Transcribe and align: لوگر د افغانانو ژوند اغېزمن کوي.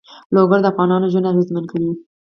لوگر 0.35 0.59
د 0.61 0.65
افغانانو 0.71 1.11
ژوند 1.11 1.29
اغېزمن 1.31 1.63
کوي. 1.71 1.91